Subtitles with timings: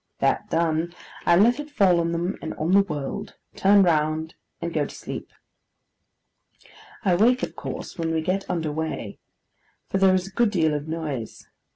[0.17, 0.95] That done,
[1.27, 4.95] I let it fall on them, and on the world: turn round: and go to
[4.95, 5.29] sleep.
[7.05, 9.19] I wake, of course, when we get under weigh,
[9.89, 11.45] for there is a good deal of noise.